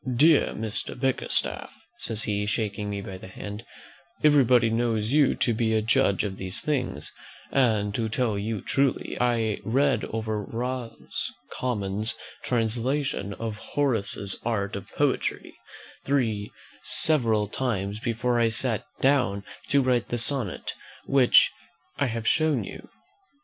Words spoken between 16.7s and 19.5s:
several times before I sat down